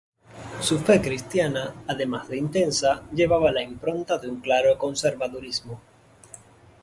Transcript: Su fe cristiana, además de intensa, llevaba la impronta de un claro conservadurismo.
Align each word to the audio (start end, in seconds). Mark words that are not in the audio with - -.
Su 0.61 0.79
fe 0.79 0.99
cristiana, 0.99 1.75
además 1.85 2.27
de 2.27 2.35
intensa, 2.37 3.03
llevaba 3.13 3.51
la 3.51 3.61
impronta 3.61 4.17
de 4.17 4.29
un 4.29 4.39
claro 4.41 4.75
conservadurismo. 4.75 5.79